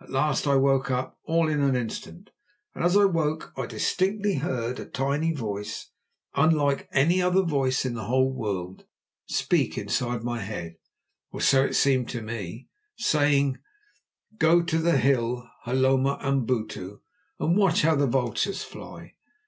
[0.00, 2.30] At last I woke up all in an instant,
[2.74, 5.92] and as I woke I distinctly heard a tiny voice,
[6.34, 8.84] unlike any other voice in the whole world,
[9.26, 10.74] speak inside my head,
[11.30, 12.66] or so it seemed to me,
[12.98, 13.58] saying:
[14.38, 16.98] "_Go to the hill Hloma Amabutu,
[17.38, 19.12] and watch how the vultures fly.